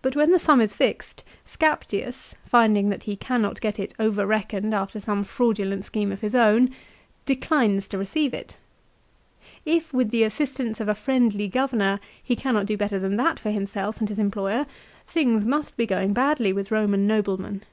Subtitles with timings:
[0.00, 4.72] But when the sum is fixed Scaptius, finding that he cannot get it over reckoned
[4.74, 6.70] after some fraudulent scheme of his own,
[7.26, 8.56] declines to receive it.
[9.66, 13.50] If with the assistance of a friendly governor he cannot do hetter than that for
[13.50, 14.64] himself and his employer,
[15.06, 17.64] things must be going badly with Eoman noblemen.